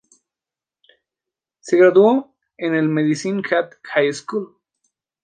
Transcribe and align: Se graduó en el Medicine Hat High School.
Se 1.59 1.77
graduó 1.77 2.33
en 2.57 2.73
el 2.73 2.89
Medicine 2.89 3.43
Hat 3.51 3.73
High 3.83 4.11
School. 4.13 4.57